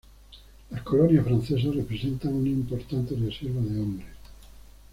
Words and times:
Las 0.71 0.81
colonias 0.81 1.23
francesas 1.23 1.75
representan 1.75 2.33
una 2.33 2.49
importante 2.49 3.13
reserva 3.15 3.61
de 3.61 3.79
hombres. 3.79 4.07